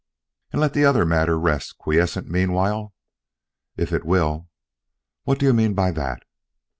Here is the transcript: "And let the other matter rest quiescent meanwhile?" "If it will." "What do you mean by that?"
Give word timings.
"And 0.51 0.59
let 0.59 0.73
the 0.73 0.83
other 0.83 1.05
matter 1.05 1.37
rest 1.37 1.77
quiescent 1.77 2.27
meanwhile?" 2.27 2.95
"If 3.77 3.93
it 3.93 4.03
will." 4.03 4.49
"What 5.25 5.37
do 5.37 5.45
you 5.45 5.53
mean 5.53 5.75
by 5.75 5.91
that?" 5.91 6.23